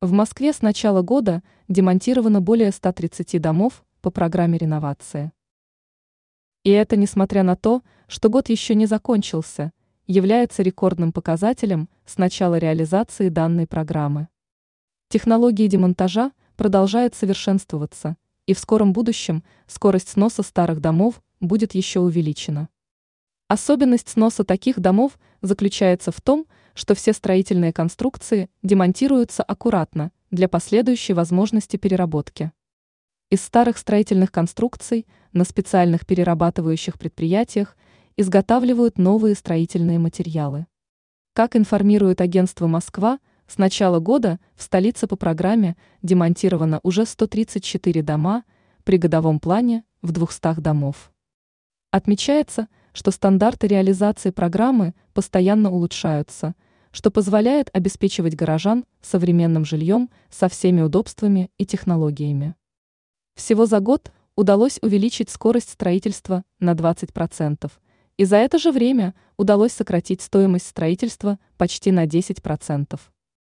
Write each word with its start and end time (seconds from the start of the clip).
В 0.00 0.12
Москве 0.12 0.52
с 0.52 0.62
начала 0.62 1.02
года 1.02 1.42
демонтировано 1.66 2.40
более 2.40 2.70
130 2.70 3.40
домов 3.42 3.84
по 4.00 4.10
программе 4.12 4.56
реновации. 4.56 5.32
И 6.62 6.70
это 6.70 6.94
несмотря 6.94 7.42
на 7.42 7.56
то, 7.56 7.82
что 8.06 8.28
год 8.28 8.48
еще 8.48 8.76
не 8.76 8.86
закончился, 8.86 9.72
является 10.06 10.62
рекордным 10.62 11.10
показателем 11.12 11.88
с 12.06 12.16
начала 12.16 12.58
реализации 12.58 13.28
данной 13.28 13.66
программы. 13.66 14.28
Технологии 15.08 15.66
демонтажа 15.66 16.30
продолжают 16.56 17.16
совершенствоваться, 17.16 18.16
и 18.46 18.54
в 18.54 18.60
скором 18.60 18.92
будущем 18.92 19.42
скорость 19.66 20.10
сноса 20.10 20.44
старых 20.44 20.80
домов 20.80 21.20
будет 21.40 21.74
еще 21.74 21.98
увеличена. 21.98 22.68
Особенность 23.48 24.10
сноса 24.10 24.44
таких 24.44 24.78
домов 24.78 25.18
заключается 25.40 26.12
в 26.12 26.20
том, 26.20 26.46
что 26.74 26.94
все 26.94 27.14
строительные 27.14 27.72
конструкции 27.72 28.50
демонтируются 28.62 29.42
аккуратно 29.42 30.12
для 30.30 30.50
последующей 30.50 31.14
возможности 31.14 31.78
переработки. 31.78 32.52
Из 33.30 33.40
старых 33.40 33.78
строительных 33.78 34.30
конструкций 34.30 35.06
на 35.32 35.44
специальных 35.44 36.06
перерабатывающих 36.06 36.98
предприятиях 36.98 37.74
изготавливают 38.18 38.98
новые 38.98 39.34
строительные 39.34 39.98
материалы. 39.98 40.66
Как 41.32 41.56
информирует 41.56 42.20
агентство 42.20 42.66
«Москва», 42.66 43.18
с 43.46 43.56
начала 43.56 43.98
года 43.98 44.40
в 44.56 44.62
столице 44.62 45.06
по 45.06 45.16
программе 45.16 45.78
демонтировано 46.02 46.80
уже 46.82 47.06
134 47.06 48.02
дома 48.02 48.44
при 48.84 48.98
годовом 48.98 49.40
плане 49.40 49.84
в 50.02 50.12
200 50.12 50.60
домов. 50.60 51.10
Отмечается, 51.90 52.68
что 52.98 53.12
стандарты 53.12 53.68
реализации 53.68 54.30
программы 54.30 54.92
постоянно 55.14 55.70
улучшаются– 55.70 56.56
что 56.90 57.12
позволяет 57.12 57.70
обеспечивать 57.72 58.34
горожан 58.34 58.84
современным 59.02 59.64
жильем 59.64 60.10
со 60.30 60.48
всеми 60.48 60.80
удобствами 60.80 61.48
и 61.58 61.64
технологиями. 61.64 62.56
Всего 63.36 63.66
за 63.66 63.78
год 63.78 64.10
удалось 64.34 64.80
увеличить 64.82 65.30
скорость 65.30 65.70
строительства 65.70 66.42
на 66.58 66.72
20%, 66.72 67.70
и 68.16 68.24
за 68.24 68.36
это 68.36 68.58
же 68.58 68.72
время 68.72 69.14
удалось 69.36 69.72
сократить 69.72 70.22
стоимость 70.22 70.66
строительства 70.66 71.38
почти 71.56 71.92
на 71.92 72.04
10%. 72.04 72.98